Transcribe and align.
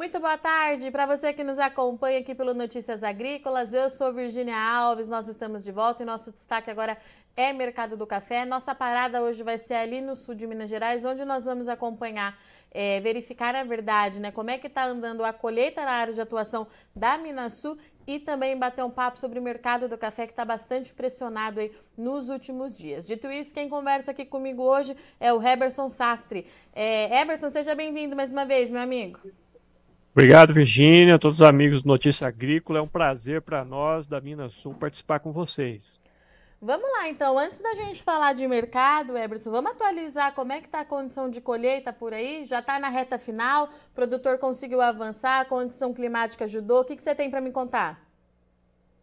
Muito 0.00 0.18
boa 0.18 0.38
tarde 0.38 0.90
para 0.90 1.04
você 1.04 1.30
que 1.30 1.44
nos 1.44 1.58
acompanha 1.58 2.20
aqui 2.20 2.34
pelo 2.34 2.54
Notícias 2.54 3.04
Agrícolas. 3.04 3.74
Eu 3.74 3.90
sou 3.90 4.10
Virginia 4.14 4.56
Alves, 4.56 5.10
nós 5.10 5.28
estamos 5.28 5.62
de 5.62 5.70
volta 5.70 6.02
e 6.02 6.06
nosso 6.06 6.32
destaque 6.32 6.70
agora 6.70 6.96
é 7.36 7.52
Mercado 7.52 7.98
do 7.98 8.06
Café. 8.06 8.46
Nossa 8.46 8.74
parada 8.74 9.22
hoje 9.22 9.42
vai 9.42 9.58
ser 9.58 9.74
ali 9.74 10.00
no 10.00 10.16
sul 10.16 10.34
de 10.34 10.46
Minas 10.46 10.70
Gerais, 10.70 11.04
onde 11.04 11.22
nós 11.26 11.44
vamos 11.44 11.68
acompanhar, 11.68 12.38
é, 12.70 12.98
verificar 13.02 13.54
a 13.54 13.62
verdade, 13.62 14.20
né? 14.20 14.30
Como 14.30 14.48
é 14.48 14.56
que 14.56 14.68
está 14.68 14.86
andando 14.86 15.22
a 15.22 15.34
colheita 15.34 15.84
na 15.84 15.90
área 15.90 16.14
de 16.14 16.20
atuação 16.22 16.66
da 16.96 17.18
Minasul 17.18 17.76
e 18.06 18.18
também 18.18 18.56
bater 18.56 18.82
um 18.82 18.90
papo 18.90 19.18
sobre 19.18 19.38
o 19.38 19.42
mercado 19.42 19.86
do 19.86 19.98
café 19.98 20.26
que 20.26 20.32
está 20.32 20.46
bastante 20.46 20.94
pressionado 20.94 21.60
aí 21.60 21.70
nos 21.98 22.30
últimos 22.30 22.78
dias. 22.78 23.06
Dito 23.06 23.30
isso, 23.30 23.52
quem 23.52 23.68
conversa 23.68 24.12
aqui 24.12 24.24
comigo 24.24 24.62
hoje 24.62 24.96
é 25.20 25.30
o 25.30 25.46
Heberson 25.46 25.90
Sastre. 25.90 26.46
É, 26.72 27.20
Heberson, 27.20 27.50
seja 27.50 27.74
bem-vindo 27.74 28.16
mais 28.16 28.32
uma 28.32 28.46
vez, 28.46 28.70
meu 28.70 28.80
amigo. 28.80 29.20
Obrigado, 30.12 30.52
Virgínia, 30.52 31.20
todos 31.20 31.40
os 31.40 31.46
amigos 31.46 31.82
do 31.82 31.88
Notícia 31.88 32.26
Agrícola. 32.26 32.80
É 32.80 32.82
um 32.82 32.88
prazer 32.88 33.42
para 33.42 33.64
nós 33.64 34.08
da 34.08 34.20
Minas 34.20 34.54
Sul 34.54 34.74
participar 34.74 35.20
com 35.20 35.32
vocês. 35.32 36.00
Vamos 36.60 36.90
lá, 36.90 37.08
então. 37.08 37.38
Antes 37.38 37.60
da 37.60 37.74
gente 37.76 38.02
falar 38.02 38.34
de 38.34 38.46
mercado, 38.46 39.16
Eberson, 39.16 39.50
vamos 39.50 39.70
atualizar 39.70 40.34
como 40.34 40.52
é 40.52 40.60
que 40.60 40.66
está 40.66 40.80
a 40.80 40.84
condição 40.84 41.30
de 41.30 41.40
colheita 41.40 41.92
por 41.92 42.12
aí? 42.12 42.44
Já 42.44 42.58
está 42.58 42.78
na 42.80 42.88
reta 42.88 43.18
final? 43.18 43.70
O 43.92 43.94
produtor 43.94 44.36
conseguiu 44.38 44.80
avançar? 44.80 45.40
A 45.40 45.44
condição 45.44 45.94
climática 45.94 46.44
ajudou? 46.44 46.80
O 46.80 46.84
que, 46.84 46.96
que 46.96 47.02
você 47.02 47.14
tem 47.14 47.30
para 47.30 47.40
me 47.40 47.52
contar? 47.52 48.04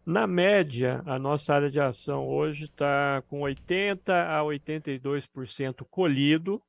Na 0.05 0.27
média, 0.27 1.01
a 1.05 1.17
nossa 1.17 1.53
área 1.53 1.71
de 1.71 1.79
ação 1.79 2.27
hoje 2.27 2.65
está 2.65 3.23
com 3.27 3.39
80% 3.39 4.09
a 4.09 4.41
82% 4.41 5.85
colhido. 5.89 6.61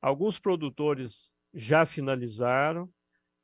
Alguns 0.00 0.38
produtores 0.38 1.32
já 1.52 1.84
finalizaram, 1.84 2.88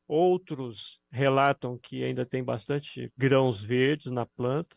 Outros 0.06 1.00
relatam 1.11 1.78
que 1.78 2.03
ainda 2.05 2.27
tem 2.27 2.42
bastante 2.42 3.12
grãos 3.17 3.62
verdes 3.62 4.11
na 4.11 4.27
planta, 4.27 4.77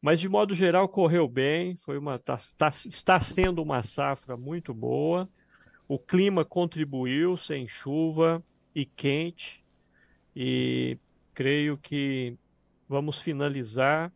mas 0.00 0.18
de 0.18 0.28
modo 0.28 0.54
geral 0.54 0.88
correu 0.88 1.28
bem, 1.28 1.76
foi 1.76 1.96
uma 1.96 2.18
tá, 2.18 2.36
tá, 2.56 2.68
está 2.68 3.20
sendo 3.20 3.62
uma 3.62 3.82
safra 3.82 4.36
muito 4.36 4.74
boa. 4.74 5.28
O 5.86 5.98
clima 5.98 6.44
contribuiu 6.44 7.36
sem 7.36 7.68
chuva 7.68 8.42
e 8.74 8.84
quente 8.84 9.64
e 10.34 10.98
creio 11.34 11.78
que 11.78 12.36
vamos 12.88 13.20
finalizar 13.20 14.12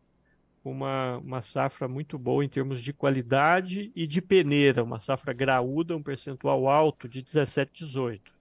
uma, 0.64 1.18
uma 1.18 1.42
safra 1.42 1.86
muito 1.86 2.18
boa 2.18 2.44
em 2.44 2.48
termos 2.48 2.82
de 2.82 2.92
qualidade 2.92 3.92
e 3.94 4.06
de 4.06 4.20
peneira, 4.20 4.82
uma 4.82 4.98
safra 4.98 5.32
graúda, 5.32 5.96
um 5.96 6.02
percentual 6.02 6.68
alto 6.68 7.08
de 7.08 7.22
17, 7.22 7.84
18. 7.84 8.35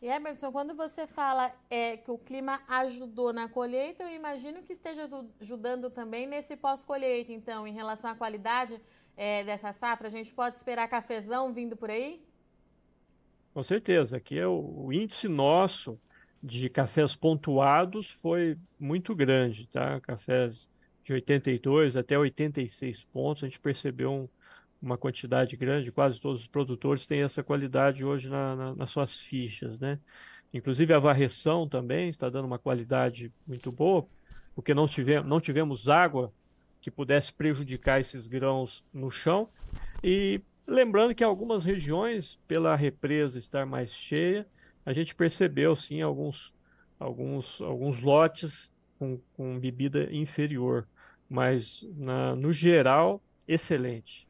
E 0.00 0.06
Emerson, 0.06 0.52
quando 0.52 0.74
você 0.74 1.08
fala 1.08 1.52
é, 1.68 1.96
que 1.96 2.10
o 2.10 2.18
clima 2.18 2.60
ajudou 2.68 3.32
na 3.32 3.48
colheita, 3.48 4.04
eu 4.04 4.10
imagino 4.10 4.62
que 4.62 4.72
esteja 4.72 5.08
ajudando 5.40 5.90
também 5.90 6.24
nesse 6.26 6.56
pós-colheita, 6.56 7.32
então, 7.32 7.66
em 7.66 7.72
relação 7.72 8.10
à 8.10 8.14
qualidade 8.14 8.80
é, 9.16 9.42
dessa 9.42 9.72
safra, 9.72 10.06
a 10.06 10.10
gente 10.10 10.32
pode 10.32 10.56
esperar 10.56 10.86
cafezão 10.88 11.52
vindo 11.52 11.76
por 11.76 11.90
aí? 11.90 12.24
Com 13.52 13.62
certeza, 13.64 14.18
aqui 14.18 14.38
é 14.38 14.46
o, 14.46 14.84
o 14.86 14.92
índice 14.92 15.26
nosso 15.26 16.00
de 16.40 16.68
cafés 16.68 17.16
pontuados 17.16 18.10
foi 18.10 18.56
muito 18.78 19.16
grande, 19.16 19.66
tá? 19.66 20.00
Cafés 20.00 20.70
de 21.02 21.12
82 21.12 21.96
até 21.96 22.16
86 22.16 23.02
pontos, 23.04 23.42
a 23.42 23.48
gente 23.48 23.58
percebeu 23.58 24.12
um, 24.12 24.28
uma 24.80 24.96
quantidade 24.96 25.56
grande, 25.56 25.90
quase 25.90 26.20
todos 26.20 26.42
os 26.42 26.46
produtores 26.46 27.06
têm 27.06 27.22
essa 27.22 27.42
qualidade 27.42 28.04
hoje 28.04 28.28
na, 28.28 28.54
na, 28.54 28.74
nas 28.74 28.90
suas 28.90 29.20
fichas, 29.20 29.78
né? 29.78 29.98
Inclusive 30.52 30.94
a 30.94 30.98
varreção 30.98 31.68
também 31.68 32.08
está 32.08 32.30
dando 32.30 32.46
uma 32.46 32.58
qualidade 32.58 33.32
muito 33.46 33.70
boa, 33.70 34.06
porque 34.54 34.72
não 34.72 34.86
tivemos, 34.86 35.28
não 35.28 35.40
tivemos 35.40 35.88
água 35.88 36.32
que 36.80 36.90
pudesse 36.90 37.32
prejudicar 37.32 38.00
esses 38.00 38.26
grãos 38.26 38.84
no 38.92 39.10
chão. 39.10 39.48
E 40.02 40.40
lembrando 40.66 41.14
que 41.14 41.24
algumas 41.24 41.64
regiões, 41.64 42.36
pela 42.46 42.76
represa 42.76 43.38
estar 43.38 43.66
mais 43.66 43.92
cheia, 43.92 44.46
a 44.86 44.92
gente 44.92 45.14
percebeu 45.14 45.74
sim 45.74 46.00
alguns, 46.00 46.54
alguns, 46.98 47.60
alguns 47.60 48.00
lotes 48.00 48.72
com, 48.98 49.20
com 49.34 49.58
bebida 49.58 50.08
inferior, 50.12 50.88
mas 51.28 51.86
na, 51.96 52.34
no 52.34 52.52
geral, 52.52 53.22
excelente. 53.46 54.27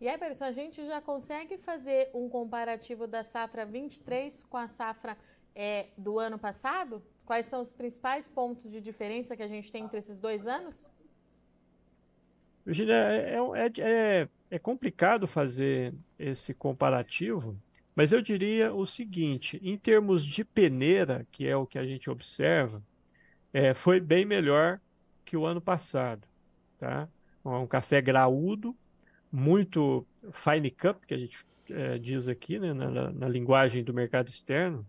E 0.00 0.08
Eberson, 0.08 0.44
a 0.44 0.52
gente 0.52 0.84
já 0.86 0.98
consegue 1.00 1.58
fazer 1.58 2.08
um 2.14 2.26
comparativo 2.26 3.06
da 3.06 3.22
safra 3.22 3.66
23 3.66 4.42
com 4.44 4.56
a 4.56 4.66
safra 4.66 5.16
é, 5.54 5.88
do 5.96 6.18
ano 6.18 6.38
passado? 6.38 7.02
Quais 7.26 7.44
são 7.44 7.60
os 7.60 7.70
principais 7.70 8.26
pontos 8.26 8.70
de 8.70 8.80
diferença 8.80 9.36
que 9.36 9.42
a 9.42 9.46
gente 9.46 9.70
tem 9.70 9.84
entre 9.84 9.98
esses 9.98 10.18
dois 10.18 10.46
anos? 10.46 10.88
Virginia, 12.64 12.94
é, 12.94 13.36
é, 13.36 13.72
é, 13.78 14.28
é 14.50 14.58
complicado 14.58 15.26
fazer 15.26 15.92
esse 16.18 16.54
comparativo, 16.54 17.54
mas 17.94 18.10
eu 18.10 18.22
diria 18.22 18.72
o 18.72 18.86
seguinte: 18.86 19.60
em 19.62 19.76
termos 19.76 20.24
de 20.24 20.44
peneira, 20.44 21.26
que 21.30 21.46
é 21.46 21.54
o 21.54 21.66
que 21.66 21.78
a 21.78 21.84
gente 21.84 22.08
observa, 22.08 22.82
é, 23.52 23.74
foi 23.74 24.00
bem 24.00 24.24
melhor 24.24 24.80
que 25.26 25.36
o 25.36 25.44
ano 25.44 25.60
passado. 25.60 26.26
Tá? 26.78 27.06
Um 27.44 27.66
café 27.66 28.00
graúdo, 28.00 28.74
muito 29.32 30.06
fine 30.32 30.70
cup, 30.70 31.04
que 31.06 31.14
a 31.14 31.18
gente 31.18 31.38
é, 31.70 31.98
diz 31.98 32.28
aqui, 32.28 32.58
né, 32.58 32.72
na, 32.72 33.10
na, 33.10 33.28
linguagem 33.28 33.84
do 33.84 33.94
mercado 33.94 34.28
externo. 34.28 34.84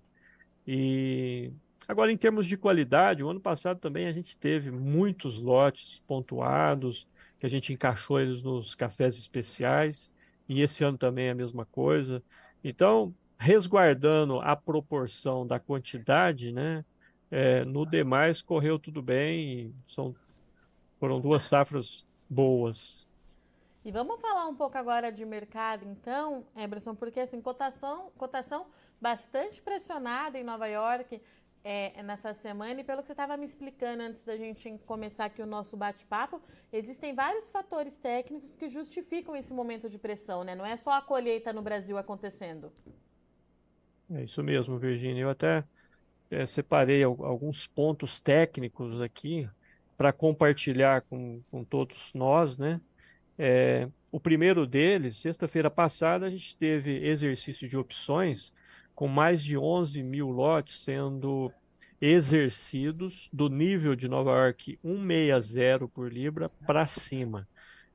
E 0.66 1.52
agora, 1.88 2.12
em 2.12 2.18
termos 2.18 2.48
de 2.48 2.58
qualidade, 2.58 3.24
o 3.24 3.30
ano 3.30 3.40
passado 3.40 3.80
também 3.80 4.08
a 4.08 4.12
gente 4.12 4.38
teve 4.38 4.72
muitos 4.72 5.40
lotes 5.40 6.00
pontuados, 6.08 7.08
que 7.40 7.46
a 7.46 7.50
gente 7.50 7.74
encaixou 7.74 8.20
eles 8.20 8.42
nos 8.42 8.76
cafés 8.76 9.18
especiais, 9.18 10.12
e 10.48 10.62
esse 10.62 10.84
ano 10.84 10.98
também 10.98 11.28
é 11.28 11.32
a 11.32 11.36
mesma 11.36 11.66
coisa. 11.66 12.22
Então, 12.64 13.14
resguardando 13.38 14.40
a 14.40 14.56
proporção 14.56 15.46
da 15.46 15.60
quantidade, 15.60 16.52
né, 16.52 16.86
é, 17.30 17.64
no 17.64 17.86
demais 17.86 18.42
correu 18.42 18.78
tudo 18.78 19.02
bem, 19.02 19.74
são, 19.88 20.16
foram 21.00 21.20
duas 21.20 21.46
safras 21.46 22.06
boas. 22.30 23.08
E 23.84 23.92
vamos 23.92 24.22
falar 24.22 24.48
um 24.48 24.56
pouco 24.56 24.78
agora 24.78 25.12
de 25.12 25.26
mercado, 25.26 25.88
então, 25.88 26.46
Emerson, 26.56 26.94
porque 26.94 27.20
assim, 27.20 27.42
cotação, 27.42 28.12
cotação 28.16 28.68
bastante 29.02 29.60
pressionada 29.60 30.38
em 30.38 30.44
Nova 30.44 30.68
York 30.68 31.20
é, 31.64 32.04
nessa 32.04 32.32
semana, 32.34 32.82
e 32.82 32.84
pelo 32.84 33.02
que 33.02 33.08
você 33.08 33.14
estava 33.14 33.36
me 33.38 33.46
explicando 33.46 34.04
antes 34.04 34.24
da 34.24 34.38
gente 34.38 34.70
começar 34.86 35.26
aqui 35.26 35.42
o 35.42 35.48
nosso 35.48 35.76
bate-papo, 35.76 36.40
existem 36.72 37.16
vários 37.16 37.50
fatores 37.50 37.98
técnicos 37.98 38.56
que 38.56 38.70
justificam 38.70 39.36
esse 39.36 39.52
momento 39.52 39.90
de 39.90 39.98
pressão, 39.98 40.44
né? 40.44 40.54
Não 40.54 40.66
é 40.66 40.76
só 40.76 40.92
a 40.92 41.02
colheita 41.02 41.52
no 41.52 41.64
Brasil 41.64 41.98
acontecendo. 41.98 42.72
É 44.12 44.24
isso 44.24 44.44
mesmo, 44.44 44.78
Virginia. 44.78 45.24
Eu 45.24 45.30
até 45.32 45.64
é, 46.30 46.46
separei 46.46 47.04
alguns 47.04 47.66
pontos 47.66 48.20
técnicos 48.20 49.02
aqui 49.02 49.50
para 49.98 50.14
compartilhar 50.14 51.02
com, 51.02 51.42
com 51.50 51.64
todos 51.64 52.14
nós, 52.14 52.58
né? 52.58 52.80
É, 53.44 53.90
o 54.12 54.20
primeiro 54.20 54.68
deles, 54.68 55.18
sexta-feira 55.18 55.68
passada, 55.68 56.28
a 56.28 56.30
gente 56.30 56.56
teve 56.58 57.04
exercício 57.08 57.68
de 57.68 57.76
opções 57.76 58.54
com 58.94 59.08
mais 59.08 59.44
de 59.44 59.58
11 59.58 60.04
mil 60.04 60.30
lotes 60.30 60.78
sendo 60.78 61.52
exercidos 62.00 63.28
do 63.34 63.50
nível 63.50 63.96
de 63.96 64.08
Nova 64.08 64.30
York 64.30 64.78
160 64.84 65.88
por 65.88 66.14
libra 66.14 66.50
para 66.68 66.86
cima. 66.86 67.48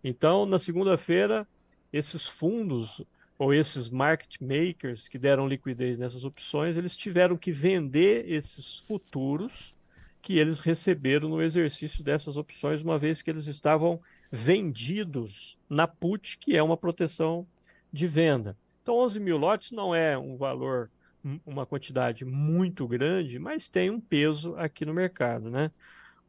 Então, 0.02 0.46
na 0.46 0.58
segunda-feira, 0.58 1.46
esses 1.92 2.26
fundos 2.26 3.00
ou 3.38 3.54
esses 3.54 3.88
market 3.88 4.40
makers 4.40 5.06
que 5.06 5.16
deram 5.16 5.46
liquidez 5.46 5.96
nessas 5.96 6.24
opções, 6.24 6.76
eles 6.76 6.96
tiveram 6.96 7.36
que 7.36 7.52
vender 7.52 8.28
esses 8.28 8.78
futuros 8.78 9.76
que 10.20 10.40
eles 10.40 10.58
receberam 10.58 11.28
no 11.28 11.40
exercício 11.40 12.02
dessas 12.02 12.36
opções, 12.36 12.82
uma 12.82 12.98
vez 12.98 13.22
que 13.22 13.30
eles 13.30 13.46
estavam 13.46 14.00
vendidos 14.30 15.58
na 15.68 15.86
put, 15.86 16.38
que 16.38 16.56
é 16.56 16.62
uma 16.62 16.76
proteção 16.76 17.46
de 17.92 18.06
venda. 18.06 18.56
Então, 18.82 18.98
11 18.98 19.20
mil 19.20 19.36
lotes 19.36 19.72
não 19.72 19.94
é 19.94 20.16
um 20.16 20.36
valor, 20.36 20.90
uma 21.44 21.66
quantidade 21.66 22.24
muito 22.24 22.86
grande, 22.86 23.38
mas 23.38 23.68
tem 23.68 23.90
um 23.90 24.00
peso 24.00 24.54
aqui 24.56 24.84
no 24.84 24.94
mercado. 24.94 25.50
Né? 25.50 25.70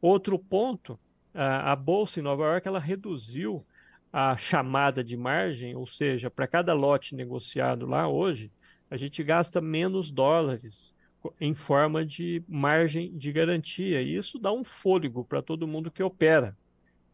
Outro 0.00 0.38
ponto, 0.38 0.98
a, 1.34 1.72
a 1.72 1.76
Bolsa 1.76 2.20
em 2.20 2.22
Nova 2.22 2.44
York 2.44 2.66
ela 2.66 2.80
reduziu 2.80 3.64
a 4.12 4.36
chamada 4.36 5.04
de 5.04 5.16
margem, 5.16 5.76
ou 5.76 5.86
seja, 5.86 6.30
para 6.30 6.46
cada 6.46 6.72
lote 6.72 7.14
negociado 7.14 7.86
lá 7.86 8.08
hoje, 8.08 8.50
a 8.90 8.96
gente 8.96 9.22
gasta 9.22 9.60
menos 9.60 10.10
dólares 10.10 10.94
em 11.40 11.54
forma 11.54 12.04
de 12.04 12.42
margem 12.48 13.16
de 13.16 13.32
garantia. 13.32 14.00
E 14.00 14.16
isso 14.16 14.38
dá 14.38 14.52
um 14.52 14.64
fôlego 14.64 15.24
para 15.24 15.42
todo 15.42 15.68
mundo 15.68 15.90
que 15.90 16.02
opera. 16.02 16.56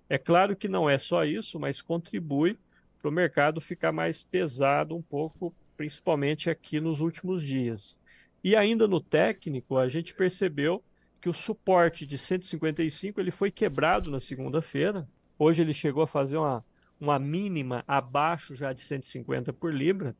É 0.09 0.19
claro 0.19 0.55
que 0.55 0.69
não 0.69 0.89
é 0.89 0.99
só 0.99 1.25
isso, 1.25 1.59
mas 1.59 1.81
contribui 1.81 2.59
para 3.01 3.09
o 3.09 3.13
mercado 3.13 3.61
ficar 3.61 3.93
mais 3.93 4.23
pesado 4.23 4.95
um 4.95 5.03
pouco, 5.03 5.55
principalmente 5.77 6.49
aqui 6.51 6.81
nos 6.81 7.01
últimos 7.01 7.43
dias. 7.43 7.99
E 8.43 8.55
ainda 8.55 8.87
no 8.87 9.01
técnico, 9.01 9.79
a 9.79 9.89
gente 9.89 10.15
percebeu 10.15 10.83
que 11.21 11.29
o 11.29 11.33
suporte 11.33 12.05
de 12.05 12.19
155 12.19 13.19
ele 13.19 13.31
foi 13.31 13.51
quebrado 13.51 14.11
na 14.11 14.21
segunda-feira. 14.21 15.09
Hoje 15.39 15.63
ele 15.63 15.73
chegou 15.73 16.03
a 16.03 16.07
fazer 16.07 16.37
uma, 16.37 16.63
uma 17.01 17.19
mínima 17.19 17.83
abaixo 17.89 18.55
já 18.55 18.75
de 18.75 18.83
150 18.83 19.53
por 19.53 19.73
libra. 19.73 20.15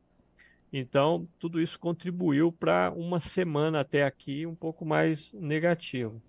Então, 0.73 1.27
tudo 1.39 1.61
isso 1.61 1.79
contribuiu 1.79 2.51
para 2.51 2.91
uma 2.91 3.19
semana 3.19 3.81
até 3.81 4.03
aqui 4.03 4.45
um 4.47 4.55
pouco 4.55 4.83
mais 4.83 5.31
negativo. 5.33 6.21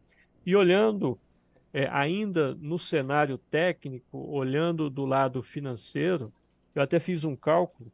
E 0.45 0.55
olhando 0.55 1.19
é, 1.73 1.89
ainda 1.89 2.55
no 2.55 2.79
cenário 2.79 3.39
técnico, 3.39 4.19
olhando 4.31 4.89
do 4.89 5.05
lado 5.05 5.43
financeiro, 5.43 6.33
eu 6.75 6.83
até 6.83 6.99
fiz 6.99 7.25
um 7.25 7.35
cálculo 7.35 7.93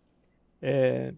é, 0.61 1.15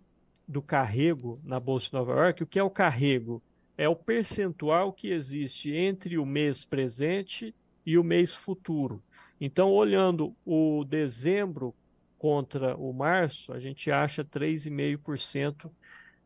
do 0.47 0.63
carrego 0.63 1.41
na 1.45 1.59
Bolsa 1.59 1.89
de 1.89 1.95
Nova 1.95 2.13
York. 2.13 2.43
O 2.43 2.47
que 2.47 2.59
é 2.59 2.63
o 2.63 2.71
carrego? 2.71 3.43
É 3.77 3.89
o 3.89 3.97
percentual 3.97 4.93
que 4.93 5.09
existe 5.09 5.75
entre 5.75 6.17
o 6.17 6.25
mês 6.25 6.65
presente 6.65 7.55
e 7.85 7.99
o 7.99 8.05
mês 8.05 8.35
futuro. 8.35 9.03
Então, 9.41 9.73
olhando 9.73 10.35
o 10.45 10.85
dezembro 10.85 11.75
contra 12.19 12.77
o 12.77 12.93
março, 12.93 13.53
a 13.53 13.59
gente 13.59 13.91
acha 13.91 14.25
3,5% 14.25 15.71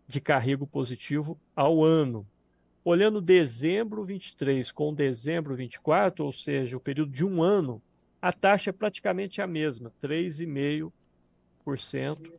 de 0.07 0.21
carrego 0.21 0.67
positivo 0.67 1.39
ao 1.57 1.83
ano. 1.83 2.27
Olhando 2.90 3.20
dezembro 3.20 4.02
23 4.02 4.73
com 4.73 4.94
dezembro 4.94 5.55
24, 5.55 6.25
ou 6.25 6.32
seja, 6.32 6.75
o 6.75 6.81
período 6.81 7.12
de 7.12 7.23
um 7.23 7.43
ano, 7.43 7.82
a 8.19 8.32
taxa 8.32 8.70
é 8.70 8.73
praticamente 8.73 9.43
a 9.43 9.46
mesma, 9.46 9.93
3,5% 10.02 12.32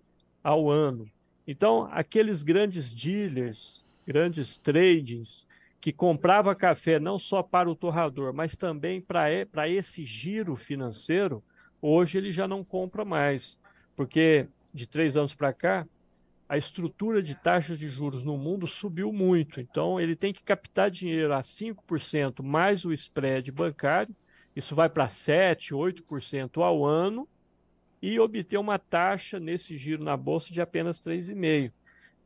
ao 0.43 0.67
ano. 0.67 1.07
Então, 1.47 1.87
aqueles 1.91 2.41
grandes 2.41 2.91
dealers, 2.91 3.85
grandes 4.07 4.57
tradings, 4.57 5.45
que 5.79 5.93
comprava 5.93 6.55
café 6.55 6.99
não 6.99 7.19
só 7.19 7.43
para 7.43 7.69
o 7.69 7.75
torrador, 7.75 8.33
mas 8.33 8.57
também 8.57 8.99
para 8.99 9.69
esse 9.69 10.03
giro 10.03 10.55
financeiro, 10.55 11.43
hoje 11.79 12.17
ele 12.17 12.31
já 12.31 12.47
não 12.47 12.63
compra 12.63 13.05
mais, 13.05 13.59
porque 13.95 14.47
de 14.73 14.87
três 14.87 15.15
anos 15.15 15.35
para 15.35 15.53
cá, 15.53 15.85
a 16.49 16.57
estrutura 16.57 17.21
de 17.21 17.35
taxas 17.35 17.77
de 17.77 17.87
juros 17.87 18.23
no 18.23 18.35
mundo 18.35 18.65
subiu 18.65 19.13
muito. 19.13 19.61
Então, 19.61 20.01
ele 20.01 20.15
tem 20.15 20.33
que 20.33 20.41
captar 20.41 20.89
dinheiro 20.89 21.31
a 21.31 21.41
5% 21.41 22.41
mais 22.41 22.83
o 22.83 22.91
spread 22.91 23.51
bancário, 23.51 24.15
isso 24.55 24.73
vai 24.73 24.89
para 24.89 25.07
7%, 25.07 25.77
8% 25.77 26.63
ao 26.63 26.83
ano, 26.83 27.29
e 28.01 28.19
obter 28.19 28.57
uma 28.57 28.79
taxa 28.79 29.39
nesse 29.39 29.77
giro 29.77 30.03
na 30.03 30.17
bolsa 30.17 30.51
de 30.51 30.59
apenas 30.59 30.99
3,5%. 30.99 31.71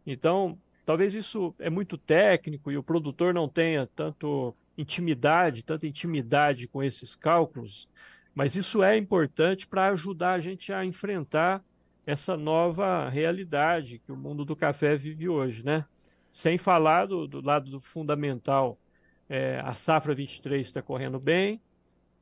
Então, 0.07 0.57
talvez 0.85 1.13
isso 1.13 1.53
é 1.59 1.69
muito 1.69 1.97
técnico 1.97 2.71
e 2.71 2.77
o 2.77 2.83
produtor 2.83 3.33
não 3.33 3.49
tenha 3.49 3.89
tanto 3.93 4.55
intimidade, 4.77 5.63
tanta 5.63 5.85
intimidade 5.85 6.67
com 6.67 6.81
esses 6.81 7.13
cálculos, 7.13 7.89
mas 8.33 8.55
isso 8.55 8.81
é 8.81 8.97
importante 8.97 9.67
para 9.67 9.89
ajudar 9.89 10.33
a 10.33 10.39
gente 10.39 10.71
a 10.71 10.85
enfrentar 10.85 11.63
essa 12.05 12.35
nova 12.35 13.09
realidade 13.09 13.99
que 13.99 14.11
o 14.11 14.17
mundo 14.17 14.43
do 14.43 14.55
café 14.55 14.95
vive 14.95 15.29
hoje, 15.29 15.63
né? 15.63 15.85
Sem 16.29 16.57
falar 16.57 17.05
do, 17.05 17.27
do 17.27 17.41
lado 17.41 17.69
do 17.69 17.79
fundamental, 17.79 18.77
é, 19.29 19.59
a 19.63 19.73
safra 19.73 20.13
23 20.13 20.65
está 20.65 20.81
correndo 20.81 21.19
bem, 21.19 21.61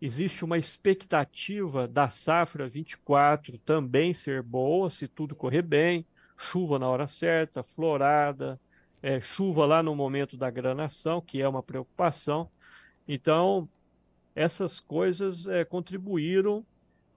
existe 0.02 0.44
uma 0.46 0.58
expectativa 0.58 1.88
da 1.88 2.10
safra 2.10 2.68
24 2.68 3.58
também 3.60 4.14
ser 4.14 4.42
boa, 4.42 4.90
se 4.90 5.08
tudo 5.08 5.36
correr 5.36 5.62
bem, 5.62 6.06
chuva 6.38 6.78
na 6.78 6.88
hora 6.88 7.08
certa, 7.08 7.64
florada, 7.64 8.60
é, 9.02 9.20
chuva 9.20 9.66
lá 9.66 9.82
no 9.82 9.96
momento 9.96 10.38
da 10.38 10.50
granação, 10.50 11.22
que 11.22 11.42
é 11.42 11.48
uma 11.48 11.64
preocupação. 11.64 12.50
Então, 13.08 13.68
essas 14.36 14.80
coisas 14.80 15.48
é, 15.48 15.66
contribuíram 15.66 16.66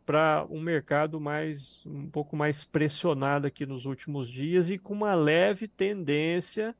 para 0.05 0.47
um 0.51 0.61
mercado 0.61 1.21
mais 1.21 1.83
um 1.87 2.09
pouco 2.09 2.37
mais 2.37 2.65
pressionado 2.65 3.47
aqui 3.47 3.65
nos 3.65 3.87
últimos 3.87 4.29
dias 4.29 4.71
e 4.71 4.79
com 4.79 4.93
uma 4.93 5.15
leve 5.15 5.67
tendência 5.67 6.75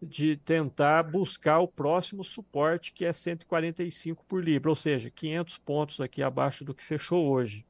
de 0.00 0.36
tentar 0.36 1.02
buscar 1.02 1.58
o 1.58 1.66
próximo 1.66 2.22
suporte, 2.22 2.92
que 2.92 3.04
é 3.04 3.12
145 3.12 4.24
por 4.24 4.44
libra, 4.44 4.70
ou 4.70 4.76
seja, 4.76 5.10
500 5.10 5.58
pontos 5.58 6.00
aqui 6.00 6.22
abaixo 6.22 6.64
do 6.64 6.72
que 6.72 6.84
fechou 6.84 7.28
hoje. 7.28 7.66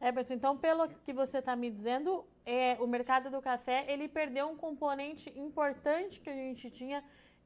Everton, 0.00 0.34
então, 0.34 0.56
pelo 0.56 0.88
que 1.04 1.12
você 1.12 1.38
está 1.38 1.56
me 1.56 1.70
dizendo, 1.70 2.24
é, 2.44 2.74
o 2.74 2.86
mercado 2.86 3.28
do 3.30 3.40
café 3.40 3.86
ele 3.88 4.08
perdeu 4.08 4.48
um 4.48 4.56
componente 4.56 5.32
importante 5.36 6.20
que 6.20 6.30
a 6.30 6.34
gente 6.34 6.70
tinha, 6.70 7.02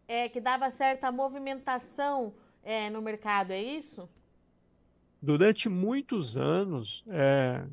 é, 0.07 0.29
que 0.29 0.41
dava 0.41 0.71
certa 0.71 1.11
movimentação 1.11 2.35
é, 2.63 2.91
no 2.91 3.01
mercado, 3.01 3.53
é 3.53 3.63
isso? 3.63 4.09
Durante 5.23 5.69
muitos 5.69 6.37
anos, 6.37 7.05
é, 7.09 7.65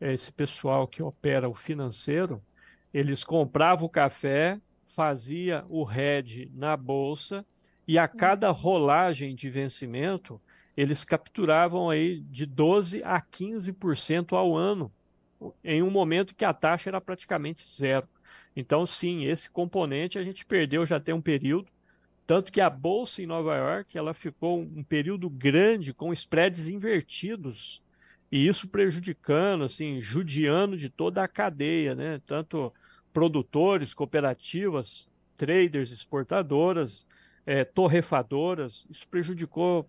esse 0.00 0.32
pessoal 0.32 0.86
que 0.86 1.02
opera 1.02 1.48
o 1.48 1.54
financeiro, 1.54 2.42
eles 2.92 3.22
compravam 3.24 3.86
o 3.86 3.90
café 3.90 4.60
fazia 4.84 5.64
o 5.70 5.90
hedge 5.90 6.50
na 6.54 6.76
bolsa 6.76 7.46
e 7.88 7.98
a 7.98 8.06
cada 8.06 8.50
rolagem 8.50 9.34
de 9.34 9.48
vencimento 9.48 10.40
eles 10.76 11.04
capturavam 11.04 11.90
aí 11.90 12.20
de 12.20 12.46
12 12.46 13.02
a 13.04 13.20
15% 13.20 14.32
ao 14.32 14.56
ano, 14.56 14.92
em 15.62 15.82
um 15.82 15.90
momento 15.90 16.34
que 16.34 16.44
a 16.44 16.52
taxa 16.52 16.88
era 16.88 17.00
praticamente 17.00 17.66
zero. 17.68 18.08
Então, 18.56 18.86
sim, 18.86 19.24
esse 19.24 19.50
componente 19.50 20.18
a 20.18 20.24
gente 20.24 20.46
perdeu 20.46 20.86
já 20.86 21.00
tem 21.00 21.14
um 21.14 21.20
período, 21.20 21.68
tanto 22.26 22.52
que 22.52 22.60
a 22.60 22.70
bolsa 22.70 23.22
em 23.22 23.26
Nova 23.26 23.56
York 23.56 23.96
ela 23.96 24.14
ficou 24.14 24.60
um 24.60 24.82
período 24.82 25.28
grande 25.28 25.92
com 25.92 26.12
spreads 26.12 26.68
invertidos 26.68 27.82
e 28.30 28.46
isso 28.46 28.66
prejudicando, 28.66 29.64
assim, 29.64 30.00
judiando 30.00 30.76
de 30.76 30.88
toda 30.88 31.22
a 31.22 31.28
cadeia, 31.28 31.94
né? 31.94 32.20
Tanto 32.24 32.72
produtores, 33.12 33.92
cooperativas, 33.92 35.06
traders, 35.36 35.92
exportadoras, 35.92 37.06
é, 37.44 37.62
torrefadoras. 37.62 38.86
Isso 38.88 39.06
prejudicou 39.06 39.86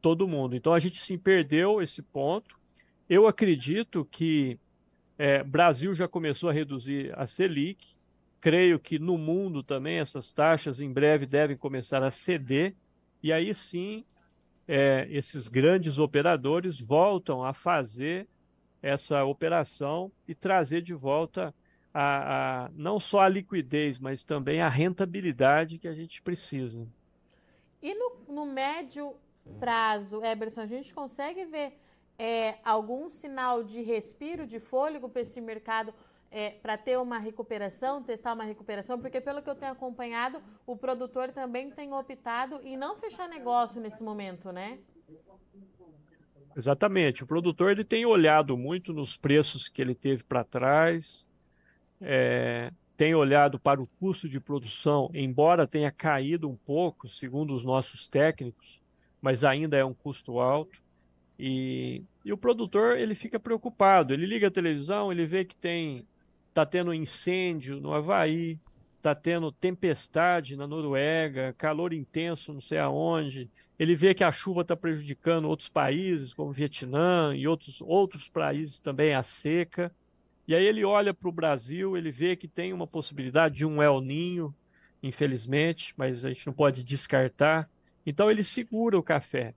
todo 0.00 0.26
mundo. 0.26 0.56
Então 0.56 0.72
a 0.72 0.78
gente 0.78 0.98
sim 0.98 1.18
perdeu 1.18 1.82
esse 1.82 2.00
ponto. 2.00 2.58
Eu 3.08 3.26
acredito 3.26 4.06
que 4.10 4.58
é, 5.18 5.42
Brasil 5.42 5.94
já 5.94 6.08
começou 6.08 6.48
a 6.48 6.52
reduzir 6.52 7.12
a 7.14 7.26
Selic. 7.26 7.98
Creio 8.40 8.78
que 8.78 8.98
no 8.98 9.18
mundo 9.18 9.62
também 9.62 9.98
essas 9.98 10.32
taxas 10.32 10.80
em 10.80 10.92
breve 10.92 11.26
devem 11.26 11.56
começar 11.56 12.02
a 12.02 12.10
ceder. 12.10 12.74
E 13.22 13.32
aí 13.32 13.54
sim, 13.54 14.04
é, 14.66 15.06
esses 15.10 15.48
grandes 15.48 15.98
operadores 15.98 16.80
voltam 16.80 17.44
a 17.44 17.52
fazer 17.52 18.28
essa 18.82 19.24
operação 19.24 20.12
e 20.26 20.34
trazer 20.34 20.82
de 20.82 20.94
volta 20.94 21.54
a, 21.92 22.66
a, 22.66 22.70
não 22.74 23.00
só 23.00 23.20
a 23.20 23.28
liquidez, 23.28 23.98
mas 23.98 24.22
também 24.22 24.60
a 24.60 24.68
rentabilidade 24.68 25.78
que 25.78 25.88
a 25.88 25.94
gente 25.94 26.22
precisa. 26.22 26.86
E 27.82 27.94
no, 27.94 28.12
no 28.28 28.46
médio 28.46 29.14
prazo, 29.58 30.22
Eberson, 30.24 30.60
a 30.60 30.66
gente 30.66 30.92
consegue 30.92 31.44
ver 31.46 31.78
é, 32.18 32.56
algum 32.64 33.08
sinal 33.08 33.62
de 33.62 33.80
respiro, 33.80 34.46
de 34.46 34.58
fôlego 34.60 35.08
para 35.08 35.22
esse 35.22 35.40
mercado 35.40 35.94
é, 36.30 36.50
para 36.50 36.76
ter 36.76 36.98
uma 36.98 37.18
recuperação, 37.18 38.02
testar 38.02 38.34
uma 38.34 38.44
recuperação? 38.44 39.00
Porque, 39.00 39.20
pelo 39.20 39.42
que 39.42 39.48
eu 39.48 39.54
tenho 39.54 39.72
acompanhado, 39.72 40.42
o 40.66 40.76
produtor 40.76 41.32
também 41.32 41.70
tem 41.70 41.92
optado 41.92 42.60
em 42.62 42.76
não 42.76 42.96
fechar 42.96 43.28
negócio 43.28 43.80
nesse 43.80 44.02
momento, 44.02 44.52
né? 44.52 44.78
Exatamente. 46.56 47.22
O 47.22 47.26
produtor 47.26 47.70
ele 47.70 47.84
tem 47.84 48.04
olhado 48.04 48.56
muito 48.56 48.92
nos 48.92 49.16
preços 49.16 49.68
que 49.68 49.80
ele 49.80 49.94
teve 49.94 50.24
para 50.24 50.42
trás, 50.42 51.26
é, 52.00 52.72
tem 52.96 53.14
olhado 53.14 53.60
para 53.60 53.80
o 53.80 53.86
custo 53.86 54.28
de 54.28 54.40
produção, 54.40 55.08
embora 55.14 55.68
tenha 55.68 55.90
caído 55.90 56.48
um 56.50 56.56
pouco, 56.56 57.08
segundo 57.08 57.54
os 57.54 57.64
nossos 57.64 58.08
técnicos, 58.08 58.82
mas 59.22 59.44
ainda 59.44 59.76
é 59.76 59.84
um 59.84 59.94
custo 59.94 60.40
alto. 60.40 60.82
E, 61.38 62.02
e 62.24 62.32
o 62.32 62.36
produtor 62.36 62.98
ele 62.98 63.14
fica 63.14 63.38
preocupado. 63.38 64.12
Ele 64.12 64.26
liga 64.26 64.48
a 64.48 64.50
televisão, 64.50 65.12
ele 65.12 65.24
vê 65.24 65.44
que 65.44 65.54
tem 65.54 66.04
está 66.58 66.66
tendo 66.66 66.92
incêndio 66.92 67.80
no 67.80 67.94
Havaí, 67.94 68.58
está 68.96 69.14
tendo 69.14 69.52
tempestade 69.52 70.56
na 70.56 70.66
Noruega, 70.66 71.54
calor 71.56 71.92
intenso 71.92 72.52
não 72.52 72.60
sei 72.60 72.78
aonde. 72.78 73.48
Ele 73.78 73.94
vê 73.94 74.12
que 74.12 74.24
a 74.24 74.32
chuva 74.32 74.62
está 74.62 74.76
prejudicando 74.76 75.44
outros 75.44 75.68
países, 75.68 76.34
como 76.34 76.50
Vietnã 76.50 77.32
e 77.36 77.46
outros, 77.46 77.80
outros 77.80 78.28
países 78.28 78.80
também, 78.80 79.14
a 79.14 79.22
seca. 79.22 79.94
E 80.48 80.54
aí 80.54 80.66
ele 80.66 80.84
olha 80.84 81.14
para 81.14 81.28
o 81.28 81.32
Brasil, 81.32 81.96
ele 81.96 82.10
vê 82.10 82.34
que 82.34 82.48
tem 82.48 82.72
uma 82.72 82.88
possibilidade 82.88 83.54
de 83.54 83.64
um 83.64 83.80
El 83.80 84.00
Ninho, 84.00 84.52
infelizmente, 85.00 85.94
mas 85.96 86.24
a 86.24 86.28
gente 86.28 86.44
não 86.44 86.52
pode 86.52 86.82
descartar. 86.82 87.70
Então 88.04 88.28
ele 88.28 88.42
segura 88.42 88.98
o 88.98 89.02
café. 89.02 89.54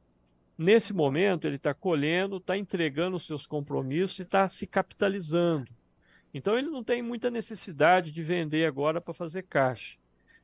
Nesse 0.55 0.93
momento, 0.93 1.48
ele 1.48 1.55
está 1.55 1.74
colhendo, 1.74 2.38
está 2.38 2.55
entregando 2.55 3.15
os 3.17 3.25
seus 3.25 3.48
compromissos 3.48 4.20
e 4.20 4.22
está 4.22 4.48
se 4.48 4.67
capitalizando. 4.67 5.80
Então 6.33 6.57
ele 6.57 6.69
não 6.69 6.83
tem 6.83 7.01
muita 7.01 7.29
necessidade 7.29 8.11
de 8.11 8.23
vender 8.23 8.65
agora 8.65 9.01
para 9.01 9.13
fazer 9.13 9.43
caixa. 9.43 9.97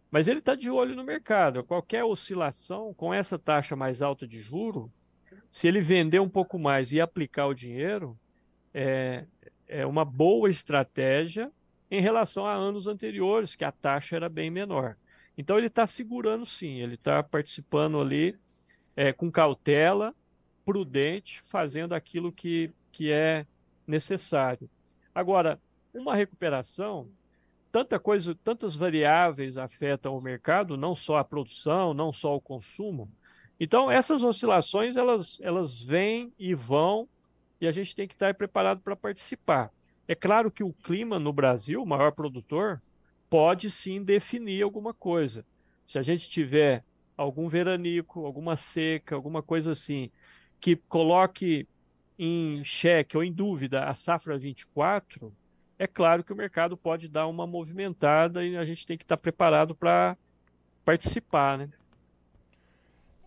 Mas 0.10 0.27
ele 0.27 0.39
está 0.39 0.56
de 0.56 0.70
olho 0.70 0.96
no 0.96 1.03
mercado. 1.03 1.63
Qualquer 1.63 2.03
oscilação 2.03 2.94
com 2.94 3.13
essa 3.13 3.38
taxa 3.38 3.75
mais 3.75 4.01
alta 4.01 4.27
de 4.27 4.39
juro, 4.39 4.91
se 5.51 5.67
ele 5.67 5.82
vender 5.82 6.20
um 6.20 6.29
pouco 6.29 6.58
mais 6.58 6.91
e 6.91 7.01
aplicar 7.01 7.48
o 7.48 7.53
dinheiro, 7.53 8.17
é, 8.74 9.25
é 9.67 9.86
uma 9.86 10.06
boa 10.06 10.50
estratégia 10.50 11.51
em 11.89 12.01
relação 12.01 12.46
a 12.46 12.53
anos 12.53 12.88
anteriores, 12.88 13.56
que 13.56 13.65
a 13.65 13.72
taxa 13.72 14.15
era 14.15 14.29
bem 14.29 14.50
menor. 14.50 14.98
Então 15.38 15.58
ele 15.58 15.67
está 15.67 15.86
segurando 15.86 16.46
sim, 16.46 16.82
ele 16.82 16.96
está 16.96 17.22
participando 17.22 18.00
ali 18.00 18.36
é, 18.96 19.13
com 19.13 19.32
cautela, 19.32 20.13
prudente, 20.65 21.41
fazendo 21.46 21.94
aquilo 21.94 22.32
que, 22.32 22.72
que 22.91 23.12
é 23.12 23.46
necessário. 23.86 24.70
Agora, 25.13 25.60
uma 26.00 26.16
recuperação, 26.16 27.10
tanta 27.72 28.00
coisa, 28.00 28.36
tantas 28.44 28.75
variáveis 28.75 29.58
afetam 29.58 30.18
o 30.18 30.22
mercado, 30.22 30.77
não 30.77 30.96
só 30.96 31.18
a 31.18 31.24
produção, 31.24 31.94
não 31.94 32.12
só 32.12 32.36
o 32.36 32.42
consumo. 32.42 33.10
Então, 33.60 33.89
essas 33.89 34.24
oscilações, 34.24 34.96
elas, 34.96 35.39
elas 35.42 35.82
vêm 35.82 36.32
e 36.38 36.54
vão, 36.54 37.08
e 37.60 37.68
a 37.68 37.72
gente 37.72 37.96
tem 37.96 38.08
que 38.08 38.13
estar 38.13 38.34
preparado 38.36 38.82
para 38.82 38.96
participar. 38.96 39.72
É 40.08 40.16
claro 40.16 40.51
que 40.51 40.63
o 40.63 40.74
clima 40.74 41.20
no 41.20 41.34
Brasil, 41.34 41.82
o 41.82 41.86
maior 41.86 42.12
produtor, 42.12 42.82
pode 43.30 43.70
sim 43.70 44.04
definir 44.04 44.62
alguma 44.62 44.94
coisa. 44.94 45.46
Se 45.86 45.98
a 45.98 46.01
gente 46.01 46.30
tiver 46.30 46.84
algum 47.18 47.48
veranico, 47.48 48.25
alguma 48.25 48.56
seca, 48.56 49.16
alguma 49.16 49.42
coisa 49.42 49.72
assim, 49.72 50.12
que 50.60 50.75
coloque 50.75 51.68
em 52.18 52.63
xeque 52.63 53.18
ou 53.18 53.24
em 53.24 53.32
dúvida 53.32 53.86
a 53.86 53.96
safra 53.96 54.38
24, 54.38 55.34
é 55.80 55.86
claro 55.88 56.24
que 56.24 56.34
o 56.34 56.36
mercado 56.36 56.76
pode 56.76 57.08
dar 57.08 57.28
uma 57.28 57.46
movimentada 57.46 58.44
e 58.44 58.58
a 58.58 58.66
gente 58.66 58.86
tem 58.86 58.98
que 58.98 59.04
estar 59.04 59.18
preparado 59.18 59.76
para 59.76 60.18
participar, 60.84 61.58
né? 61.58 61.70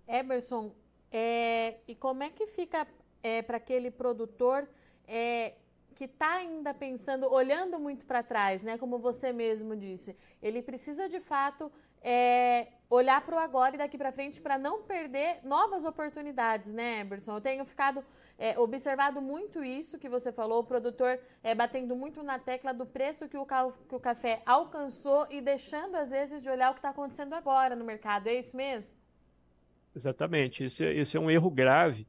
Emerson, 0.08 0.72
é, 1.12 1.76
e 1.86 1.94
como 1.94 2.22
é 2.22 2.30
que 2.30 2.46
fica 2.46 2.86
é, 3.22 3.42
para 3.42 3.58
aquele 3.58 3.90
produtor 3.90 4.68
é, 5.06 5.54
que 5.94 6.04
está 6.04 6.36
ainda 6.36 6.74
pensando, 6.74 7.30
olhando 7.32 7.78
muito 7.78 8.06
para 8.06 8.22
trás, 8.22 8.62
né? 8.62 8.78
Como 8.78 8.98
você 8.98 9.32
mesmo 9.32 9.76
disse, 9.76 10.16
ele 10.42 10.62
precisa 10.62 11.08
de 11.08 11.20
fato 11.20 11.70
é, 12.02 12.68
olhar 12.88 13.20
para 13.24 13.36
o 13.36 13.38
agora 13.38 13.74
e 13.74 13.78
daqui 13.78 13.96
para 13.96 14.10
frente 14.10 14.40
para 14.40 14.58
não 14.58 14.82
perder 14.82 15.38
novas 15.44 15.84
oportunidades, 15.84 16.72
né, 16.72 17.00
Emerson? 17.00 17.34
Eu 17.34 17.40
tenho 17.40 17.64
ficado 17.64 18.04
é, 18.38 18.58
observado 18.58 19.20
muito 19.20 19.62
isso 19.62 19.98
que 19.98 20.08
você 20.08 20.32
falou, 20.32 20.60
o 20.60 20.64
produtor 20.64 21.18
é, 21.42 21.54
batendo 21.54 21.94
muito 21.94 22.22
na 22.22 22.38
tecla 22.38 22.72
do 22.72 22.86
preço 22.86 23.28
que 23.28 23.36
o, 23.36 23.46
que 23.88 23.94
o 23.94 24.00
café 24.00 24.42
alcançou 24.44 25.26
e 25.30 25.40
deixando, 25.40 25.94
às 25.94 26.10
vezes, 26.10 26.42
de 26.42 26.50
olhar 26.50 26.70
o 26.70 26.74
que 26.74 26.78
está 26.78 26.90
acontecendo 26.90 27.34
agora 27.34 27.76
no 27.76 27.84
mercado. 27.84 28.28
É 28.28 28.34
isso 28.34 28.56
mesmo? 28.56 28.94
Exatamente. 29.94 30.64
Esse, 30.64 30.84
é, 30.84 30.94
esse 30.94 31.16
é 31.16 31.20
um 31.20 31.30
erro 31.30 31.50
grave. 31.50 32.06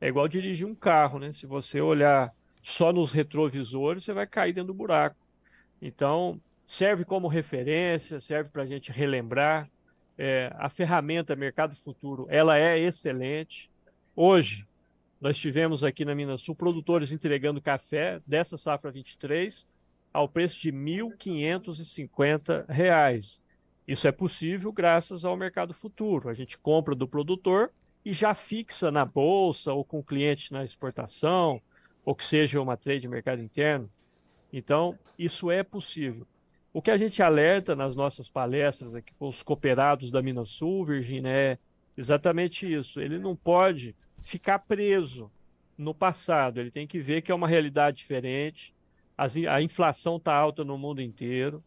É 0.00 0.08
igual 0.08 0.28
dirigir 0.28 0.66
um 0.66 0.74
carro, 0.74 1.18
né? 1.18 1.32
Se 1.32 1.46
você 1.46 1.80
olhar 1.80 2.34
só 2.62 2.92
nos 2.92 3.12
retrovisores, 3.12 4.04
você 4.04 4.12
vai 4.12 4.26
cair 4.26 4.52
dentro 4.52 4.68
do 4.68 4.74
buraco. 4.74 5.16
Então, 5.80 6.40
serve 6.66 7.04
como 7.04 7.28
referência, 7.28 8.20
serve 8.20 8.50
para 8.50 8.64
a 8.64 8.66
gente 8.66 8.90
relembrar. 8.90 9.70
É, 10.18 10.52
a 10.56 10.68
ferramenta 10.68 11.36
Mercado 11.36 11.76
Futuro, 11.76 12.26
ela 12.28 12.58
é 12.58 12.78
excelente. 12.78 13.70
Hoje, 14.14 14.66
nós 15.20 15.38
tivemos 15.38 15.84
aqui 15.84 16.04
na 16.04 16.14
Minas 16.14 16.42
Sul 16.42 16.54
produtores 16.54 17.12
entregando 17.12 17.60
café 17.60 18.20
dessa 18.26 18.56
safra 18.56 18.90
23 18.90 19.66
ao 20.12 20.28
preço 20.28 20.60
de 20.60 20.70
R$ 20.70 20.76
1.550. 20.76 23.42
Isso 23.86 24.08
é 24.08 24.12
possível 24.12 24.72
graças 24.72 25.24
ao 25.24 25.36
Mercado 25.36 25.72
Futuro. 25.72 26.28
A 26.28 26.34
gente 26.34 26.58
compra 26.58 26.94
do 26.94 27.06
produtor 27.06 27.70
e 28.04 28.12
já 28.12 28.34
fixa 28.34 28.90
na 28.90 29.04
bolsa 29.04 29.72
ou 29.72 29.84
com 29.84 29.98
o 29.98 30.04
cliente 30.04 30.52
na 30.52 30.64
exportação, 30.64 31.60
ou 32.04 32.14
que 32.14 32.24
seja 32.24 32.60
uma 32.60 32.76
trade 32.76 33.00
de 33.00 33.08
mercado 33.08 33.42
interno. 33.42 33.90
Então, 34.52 34.98
isso 35.18 35.50
é 35.50 35.62
possível. 35.62 36.26
O 36.76 36.82
que 36.82 36.90
a 36.90 36.96
gente 36.98 37.22
alerta 37.22 37.74
nas 37.74 37.96
nossas 37.96 38.28
palestras 38.28 38.94
aqui 38.94 39.14
com 39.14 39.28
os 39.28 39.42
cooperados 39.42 40.10
da 40.10 40.20
Minas 40.20 40.50
Sul, 40.50 40.84
Virginia, 40.84 41.30
é 41.30 41.58
exatamente 41.96 42.70
isso. 42.70 43.00
Ele 43.00 43.18
não 43.18 43.34
pode 43.34 43.96
ficar 44.22 44.58
preso 44.58 45.32
no 45.78 45.94
passado, 45.94 46.60
ele 46.60 46.70
tem 46.70 46.86
que 46.86 46.98
ver 46.98 47.22
que 47.22 47.32
é 47.32 47.34
uma 47.34 47.48
realidade 47.48 47.96
diferente. 47.96 48.74
a 49.16 49.62
inflação 49.62 50.16
está 50.18 50.34
alta 50.34 50.64
no 50.64 50.76
mundo 50.76 51.00
inteiro, 51.00 51.64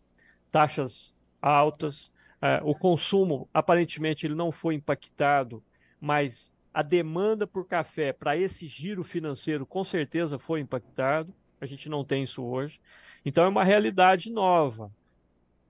taxas 0.51 1.12
altas, 1.42 2.13
é, 2.39 2.62
o 2.63 2.75
consumo 2.75 3.50
aparentemente 3.51 4.28
ele 4.28 4.36
não 4.36 4.51
foi 4.51 4.75
impactado, 4.75 5.63
mas 6.00 6.54
a 6.72 6.84
demanda 6.84 7.48
por 7.48 7.66
café 7.66 8.13
para 8.13 8.38
esse 8.38 8.68
giro 8.68 9.04
financeiro 9.04 9.66
com 9.66 9.84
certeza 9.84 10.38
foi 10.38 10.60
impactado. 10.60 11.34
A 11.60 11.66
gente 11.66 11.89
não 11.89 12.06
tem 12.06 12.22
isso 12.22 12.44
hoje. 12.44 12.80
Então 13.25 13.44
é 13.44 13.48
uma 13.48 13.63
realidade 13.63 14.32
nova. 14.32 14.92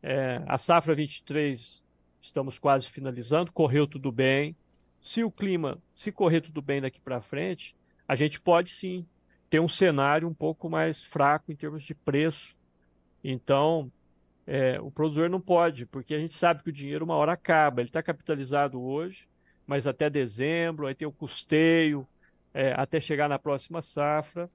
É, 0.02 0.42
a 0.48 0.58
safra 0.58 0.96
23 0.96 1.84
estamos 2.22 2.60
quase 2.60 2.88
finalizando, 2.88 3.52
correu 3.52 3.88
tudo 3.88 4.12
bem. 4.12 4.56
Se 5.00 5.24
o 5.24 5.32
clima, 5.32 5.78
se 5.94 6.12
correr 6.12 6.42
tudo 6.42 6.62
bem 6.62 6.82
daqui 6.82 7.00
para 7.00 7.22
frente, 7.22 7.76
a 8.08 8.16
gente 8.16 8.40
pode 8.40 8.70
sim 8.70 9.06
ter 9.50 9.60
um 9.60 9.68
cenário 9.68 10.28
um 10.28 10.34
pouco 10.34 10.70
mais 10.70 11.04
fraco 11.04 11.52
em 11.52 11.56
termos 11.56 11.84
de 11.84 11.96
preço. 11.96 12.56
Então, 13.24 13.92
é, 14.46 14.80
o 14.82 14.92
produtor 14.92 15.30
não 15.30 15.40
pode, 15.40 15.86
porque 15.86 16.14
a 16.14 16.20
gente 16.20 16.34
sabe 16.34 16.64
que 16.64 16.70
o 16.70 16.74
dinheiro 16.74 17.06
uma 17.06 17.16
hora 17.16 17.34
acaba. 17.34 17.82
Ele 17.82 17.90
está 17.90 18.02
capitalizado 18.02 18.82
hoje, 18.82 19.28
mas 19.66 19.88
até 19.88 20.10
dezembro, 20.10 20.88
aí 20.88 20.96
tem 20.96 21.08
o 21.08 21.12
custeio, 21.12 22.08
é, 22.54 22.74
até 22.74 23.00
chegar 23.00 23.30
na 23.30 23.40
próxima 23.40 23.82
safra. 23.82 24.50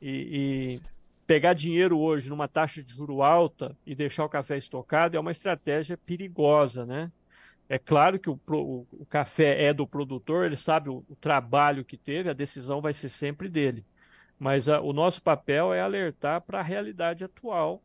E, 0.00 0.78
e, 0.78 0.80
pegar 1.26 1.54
dinheiro 1.54 1.98
hoje 1.98 2.30
numa 2.30 2.46
taxa 2.46 2.82
de 2.82 2.90
juro 2.90 3.22
alta 3.22 3.76
e 3.84 3.94
deixar 3.94 4.24
o 4.24 4.28
café 4.28 4.56
estocado 4.56 5.16
é 5.16 5.20
uma 5.20 5.32
estratégia 5.32 5.96
perigosa, 5.96 6.86
né? 6.86 7.10
É 7.68 7.78
claro 7.78 8.18
que 8.18 8.30
o, 8.30 8.38
o, 8.48 8.86
o 8.92 9.06
café 9.06 9.64
é 9.64 9.74
do 9.74 9.86
produtor, 9.86 10.46
ele 10.46 10.56
sabe 10.56 10.88
o, 10.88 11.04
o, 11.08 11.16
trabalho 11.16 11.84
que 11.84 11.96
teve, 11.96 12.30
a 12.30 12.32
decisão 12.32 12.80
vai 12.80 12.92
ser 12.92 13.08
sempre 13.08 13.48
dele. 13.48 13.84
Mas 14.38 14.68
a, 14.68 14.80
o 14.80 14.92
nosso 14.92 15.20
papel 15.20 15.74
é 15.74 15.80
alertar 15.80 16.40
para 16.42 16.60
a 16.60 16.62
realidade 16.62 17.24
atual. 17.24 17.82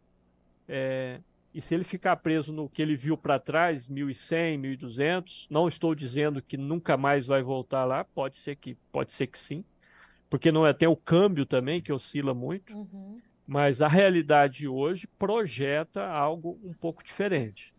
É, 0.68 1.20
e 1.54 1.62
se 1.62 1.74
ele 1.74 1.84
ficar 1.84 2.16
preso 2.18 2.54
no 2.54 2.70
que 2.70 2.82
ele 2.82 2.96
viu 2.96 3.18
para 3.18 3.40
trás, 3.40 3.88
1.100, 3.90 4.78
1.200, 4.78 5.48
não 5.50 5.68
estou 5.68 5.96
dizendo 5.96 6.44
que 6.44 6.58
nunca 6.58 6.96
mais 6.96 7.26
vai 7.26 7.42
voltar 7.42 7.84
lá, 7.84 8.04
pode 8.04 8.38
ser 8.38 8.58
que, 8.58 8.78
pode 8.92 9.14
ser 9.14 9.28
que 9.28 9.40
sim, 9.40 9.66
porque 10.30 10.52
não 10.52 10.66
é 10.66 10.70
até 10.70 10.88
o 10.88 10.96
câmbio 10.96 11.46
também 11.46 11.82
que 11.82 11.92
oscila 11.92 12.36
muito. 12.36 12.74
Uhum. 12.74 13.20
Mas 13.52 13.82
a 13.82 13.88
realidade 13.90 14.66
hoje 14.66 15.06
projeta 15.20 16.08
algo 16.08 16.58
um 16.64 16.72
pouco 16.72 17.04
diferente. 17.04 17.74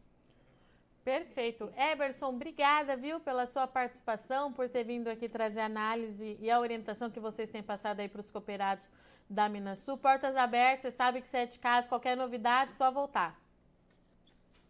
Perfeito. 1.02 1.72
Eberson, 1.74 2.26
obrigada, 2.26 2.94
viu, 2.94 3.18
pela 3.18 3.46
sua 3.46 3.66
participação, 3.66 4.52
por 4.52 4.68
ter 4.68 4.84
vindo 4.84 5.08
aqui 5.08 5.30
trazer 5.30 5.60
a 5.60 5.64
análise 5.64 6.36
e 6.38 6.50
a 6.50 6.60
orientação 6.60 7.10
que 7.10 7.18
vocês 7.18 7.48
têm 7.48 7.62
passado 7.62 8.00
aí 8.00 8.08
para 8.10 8.20
os 8.20 8.30
cooperados 8.30 8.92
da 9.30 9.48
Minas 9.48 9.78
Sul. 9.78 9.96
Portas 9.96 10.36
abertas, 10.36 10.92
você 10.92 10.96
sabe 10.98 11.22
que 11.22 11.28
você 11.30 11.38
é 11.38 11.46
de 11.46 11.58
casa, 11.58 11.88
qualquer 11.88 12.18
novidade, 12.18 12.72
só 12.72 12.90
voltar. 12.90 13.40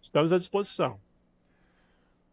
Estamos 0.00 0.32
à 0.32 0.38
disposição. 0.38 1.00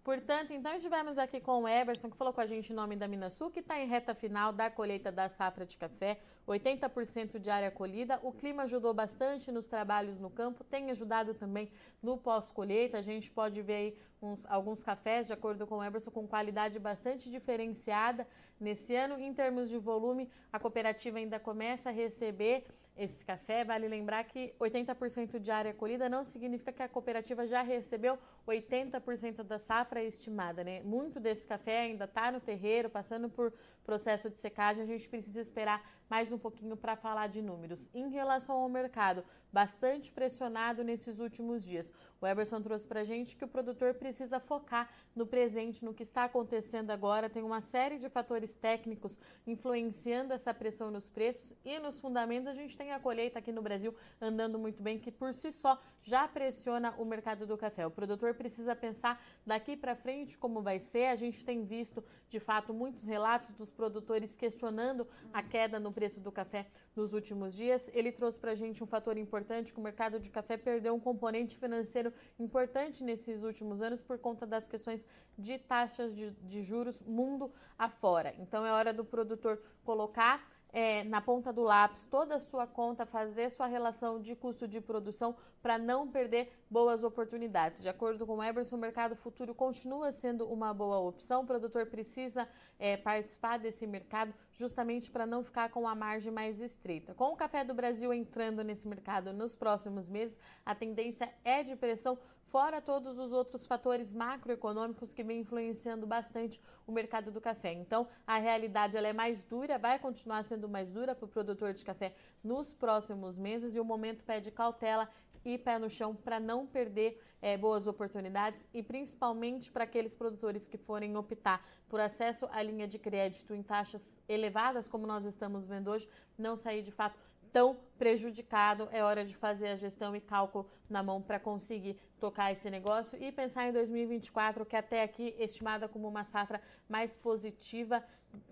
Portanto, 0.04 0.54
então 0.54 0.74
estivemos 0.74 1.18
aqui 1.18 1.40
com 1.40 1.64
o 1.64 1.68
Eberson, 1.68 2.10
que 2.10 2.18
falou 2.18 2.34
com 2.34 2.42
a 2.42 2.46
gente 2.46 2.72
em 2.72 2.76
nome 2.76 2.96
da 2.96 3.08
Minasul, 3.08 3.52
que 3.52 3.60
está 3.60 3.78
em 3.80 3.88
reta 3.88 4.16
final 4.16 4.54
da 4.54 4.70
colheita 4.70 5.12
da 5.12 5.28
safra 5.28 5.66
de 5.66 5.78
café, 5.78 6.20
80% 6.48 7.38
de 7.38 7.50
área 7.50 7.70
colhida. 7.70 8.20
O 8.24 8.32
clima 8.32 8.64
ajudou 8.64 8.94
bastante 8.94 9.52
nos 9.52 9.68
trabalhos 9.68 10.20
no 10.20 10.30
campo, 10.30 10.64
tem 10.64 10.90
ajudado 10.90 11.34
também 11.34 11.70
no 12.02 12.18
pós-colheita. 12.18 12.98
A 12.98 13.02
gente 13.02 13.30
pode 13.30 13.62
ver 13.62 13.74
aí 13.74 13.98
uns, 14.22 14.46
alguns 14.46 14.84
cafés, 14.84 15.28
de 15.28 15.34
acordo 15.34 15.66
com 15.66 15.78
o 15.78 15.84
Eberson, 15.84 16.12
com 16.12 16.28
qualidade 16.28 16.78
bastante 16.80 17.30
diferenciada 17.30 18.28
nesse 18.60 18.96
ano. 18.96 19.20
Em 19.20 19.34
termos 19.34 19.70
de 19.70 19.78
volume, 19.78 20.30
a 20.52 20.60
cooperativa 20.60 21.18
ainda 21.18 21.40
começa 21.40 21.90
a 21.90 21.92
receber 21.92 22.66
esse 22.98 23.24
café. 23.24 23.64
Vale 23.64 23.88
lembrar 23.88 24.26
que 24.26 24.54
80% 24.60 25.40
de 25.40 25.52
área 25.52 25.74
colhida 25.74 26.10
não 26.10 26.24
significa 26.24 26.74
que 26.74 26.84
a 26.84 26.90
cooperativa 26.90 27.48
já 27.48 27.62
recebeu 27.62 28.20
80% 28.46 29.44
da 29.44 29.58
safra 29.58 30.04
estimada, 30.04 30.64
né? 30.64 30.82
Muito 30.84 31.20
desse 31.20 31.48
café 31.48 31.80
ainda 31.80 32.04
está 32.06 32.32
no 32.32 32.42
terreiro, 32.42 32.90
passando 32.90 33.30
por 33.30 33.54
processo 33.86 34.30
de 34.30 34.40
secagem. 34.40 34.84
A 34.84 34.86
gente 34.86 35.08
precisa 35.08 35.40
esperar 35.40 35.82
mais 36.10 36.32
um 36.32 36.38
pouquinho 36.38 36.76
para 36.76 36.96
falar 36.96 37.28
de 37.28 37.42
números. 37.42 37.90
Em 37.94 38.10
relação 38.10 38.56
ao 38.56 38.68
mercado, 38.68 39.24
bastante 39.52 40.12
pressionado 40.12 40.84
nesses 40.84 41.20
últimos 41.20 41.64
dias. 41.64 41.94
O 42.20 42.28
Eberson 42.28 42.62
trouxe 42.62 42.86
para 42.86 43.02
a 43.02 43.04
gente 43.04 43.36
que 43.36 43.46
o 43.46 43.48
produtor 43.48 43.94
precisa 43.94 44.40
focar 44.40 44.90
no 45.16 45.26
presente, 45.26 45.86
no 45.86 45.94
que 45.94 46.04
está 46.04 46.24
acontecendo 46.24 46.92
agora. 46.92 47.30
Tem 47.30 47.44
uma 47.44 47.62
série 47.62 47.98
de 47.98 48.10
fatores 48.10 48.54
técnicos 48.54 49.20
influenciando 49.46 50.34
essa 50.34 50.54
pressão 50.54 50.92
nos 50.92 51.08
preços 51.08 51.54
e 51.64 51.80
nos 51.80 52.00
fundamentos. 52.00 52.48
A 52.48 52.54
gente 52.54 52.78
tem 52.78 52.92
a 52.92 53.00
colheita 53.00 53.40
aqui 53.40 53.52
no 53.52 53.62
Brasil 53.62 53.96
andando 54.20 54.58
muito 54.58 54.82
bem, 54.82 55.00
que 55.00 55.12
por 55.12 55.34
si 55.34 55.52
só 55.52 55.82
já 56.02 56.28
pressiona 56.28 56.94
o 56.98 57.06
mercado 57.06 57.46
do 57.46 57.58
café. 57.58 57.86
O 57.86 57.92
produtor 57.92 58.34
precisa 58.34 58.76
pensar 58.76 59.24
daqui 59.46 59.78
para 59.78 59.96
frente 59.96 60.38
como 60.38 60.62
vai 60.62 60.80
ser. 60.80 61.06
A 61.06 61.16
gente 61.16 61.46
tem 61.46 61.64
visto, 61.64 62.04
de 62.30 62.40
fato, 62.40 62.74
muitos 62.74 63.06
relatos 63.06 63.54
dos 63.54 63.70
produtores 63.70 64.36
questionando 64.36 65.08
a 65.34 65.42
queda 65.42 65.80
no 65.80 65.92
preço 66.00 66.22
do 66.22 66.32
café 66.32 66.66
nos 66.96 67.14
últimos 67.14 67.54
dias. 67.54 67.92
Ele 67.94 68.10
trouxe 68.10 68.40
para 68.40 68.52
a 68.54 68.56
gente 68.56 68.82
um 68.82 68.88
fator 68.88 69.18
importante 69.18 69.74
que 69.74 69.80
o 69.82 69.84
mercado 69.84 70.18
de 70.18 70.30
café 70.30 70.56
perdeu 70.56 70.94
um 70.96 71.00
componente 71.00 71.58
financeiro 71.58 72.14
importante 72.40 73.04
nesses 73.04 73.44
últimos 73.44 73.82
anos 73.82 74.02
por 74.02 74.18
conta 74.18 74.48
das 74.48 74.66
questões 74.66 75.06
de 75.38 75.58
taxas 75.60 76.16
de, 76.16 76.32
de 76.52 76.62
juros 76.62 77.02
mundo 77.02 77.52
afora. 77.78 78.34
Então 78.40 78.66
é 78.66 78.72
hora 78.72 78.94
do 78.94 79.04
produtor 79.04 79.62
colocar 79.84 80.48
é, 80.72 81.04
na 81.04 81.20
ponta 81.22 81.52
do 81.52 81.62
lápis 81.62 82.06
toda 82.06 82.36
a 82.36 82.40
sua 82.40 82.68
conta, 82.68 83.06
fazer 83.06 83.50
sua 83.50 83.68
relação 83.68 84.22
de 84.22 84.36
custo 84.36 84.68
de 84.68 84.80
produção 84.80 85.36
para 85.62 85.78
não 85.78 86.08
perder 86.08 86.52
boas 86.70 87.04
oportunidades. 87.04 87.82
De 87.82 87.90
acordo 87.90 88.26
com 88.26 88.38
o 88.38 88.44
Eberson, 88.44 88.76
o 88.76 88.80
mercado 88.80 89.16
futuro 89.16 89.54
continua 89.54 90.12
sendo 90.12 90.46
uma 90.46 90.74
boa 90.74 91.00
opção. 91.00 91.42
O 91.42 91.46
produtor 91.46 91.86
precisa 91.88 92.48
é, 92.78 92.96
participar 92.96 93.58
desse 93.58 93.86
mercado 93.86 94.34
justamente 94.54 95.12
para 95.12 95.26
não 95.26 95.44
ficar 95.44 95.70
com 95.70 95.88
a 95.88 95.96
margem 95.96 96.32
mais 96.32 96.62
estreita. 96.62 97.14
Com 97.14 97.34
o 97.34 97.36
café 97.36 97.64
do 97.64 97.74
Brasil 97.74 98.14
entrando 98.14 98.64
nesse 98.64 98.88
mercado 98.88 99.34
nos 99.34 99.56
próximos 99.56 100.08
meses, 100.08 100.40
a 100.66 100.74
tendência 100.74 101.30
é 101.44 101.64
de 101.64 101.76
pressão 101.76 102.18
fora 102.50 102.82
todos 102.82 103.20
os 103.20 103.32
outros 103.32 103.66
fatores 103.66 104.12
macroeconômicos 104.12 105.14
que 105.14 105.24
vêm 105.24 105.42
influenciando 105.42 106.06
bastante 106.06 106.60
o 106.86 106.92
mercado 106.92 107.32
do 107.32 107.40
café. 107.40 107.74
Então, 107.74 108.08
a 108.26 108.38
realidade 108.38 108.98
ela 108.98 109.08
é 109.08 109.14
mais 109.14 109.44
dura, 109.44 109.78
vai 109.78 110.00
continuar 110.00 110.44
sendo 110.60 110.68
mais 110.68 110.92
dura 110.92 111.16
para 111.16 111.26
o 111.26 111.28
produtor 111.28 111.72
de 111.72 111.86
café 111.86 112.14
nos 112.44 112.74
próximos 112.74 113.40
meses 113.40 113.76
e 113.76 113.80
o 113.80 113.86
momento 113.86 114.26
pede 114.26 114.52
cautela 114.52 115.10
e 115.46 115.58
pé 115.58 115.80
no 115.80 115.90
chão 115.90 116.14
para 116.14 116.38
não 116.38 116.68
perder 116.68 117.18
é, 117.42 117.56
boas 117.56 117.88
oportunidades 117.88 118.68
e 118.74 118.84
principalmente 118.84 119.72
para 119.72 119.86
aqueles 119.86 120.14
produtores 120.14 120.68
que 120.68 120.78
forem 120.78 121.16
optar 121.16 121.66
por 121.88 122.02
acesso 122.02 122.46
à 122.52 122.62
linha 122.62 122.86
de 122.86 123.00
crédito 123.00 123.54
em 123.54 123.64
taxas 123.64 124.22
elevadas, 124.28 124.86
como 124.90 125.08
nós 125.08 125.24
estamos 125.24 125.66
vendo 125.66 125.90
hoje, 125.90 126.10
não 126.38 126.58
sair 126.58 126.82
de 126.82 126.92
fato 126.92 127.18
tão 127.52 127.78
prejudicado, 127.98 128.88
é 128.92 129.04
hora 129.04 129.26
de 129.26 129.36
fazer 129.36 129.68
a 129.68 129.76
gestão 129.76 130.16
e 130.16 130.22
cálculo 130.22 130.70
na 130.90 131.04
mão 131.04 131.22
para 131.22 131.40
conseguir 131.40 131.98
tocar 132.20 132.52
esse 132.52 132.70
negócio 132.70 133.22
e 133.22 133.32
pensar 133.32 133.68
em 133.68 133.74
2024, 133.74 134.66
que 134.66 134.76
até 134.76 135.04
aqui 135.04 135.36
estimada 135.38 135.88
como 135.88 136.08
uma 136.08 136.24
safra 136.24 136.62
mais 136.88 137.16
positiva, 137.16 138.04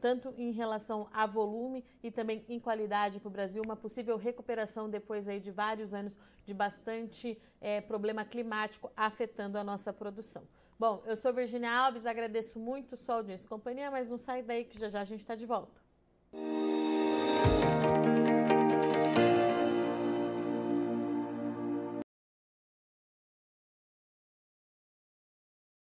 tanto 0.02 0.34
em 0.38 0.52
relação 0.52 1.08
a 1.14 1.26
volume 1.26 1.84
e 2.04 2.12
também 2.12 2.44
em 2.50 2.60
qualidade 2.60 3.20
para 3.20 3.28
o 3.28 3.32
Brasil, 3.32 3.62
uma 3.64 3.76
possível 3.76 4.18
recuperação 4.18 4.90
depois 4.90 5.28
aí 5.28 5.40
de 5.40 5.52
vários 5.52 5.94
anos 5.94 6.18
de 6.46 6.54
bastante 6.54 7.40
é, 7.62 7.80
problema 7.80 8.26
climático 8.26 8.92
afetando 8.96 9.58
a 9.58 9.64
nossa 9.64 9.94
produção. 9.94 10.44
Bom, 10.80 11.02
eu 11.06 11.18
sou 11.18 11.34
Virginia 11.34 11.72
Alves, 11.72 12.06
agradeço 12.06 12.60
muito 12.60 12.96
sua 12.96 13.16
audiência 13.16 13.46
e 13.46 13.50
companhia, 13.50 13.90
mas 13.90 14.10
não 14.10 14.18
sai 14.18 14.44
daí 14.44 14.64
que 14.64 14.80
já 14.80 14.90
já 14.90 15.02
a 15.02 15.06
gente 15.06 15.22
está 15.22 15.36
de 15.36 15.46
volta. 15.46 15.87